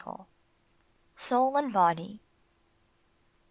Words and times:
SOUL 1.15 1.55
AND 1.57 1.71
BODY. 1.71 2.21